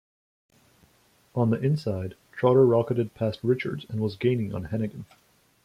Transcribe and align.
On 1.35 1.51
the 1.51 1.61
inside, 1.61 2.15
Trotter 2.31 2.65
rocketed 2.65 3.13
past 3.13 3.39
Richards 3.43 3.85
and 3.87 3.99
was 4.01 4.15
gaining 4.15 4.51
on 4.51 4.65
Hennagan. 4.69 5.05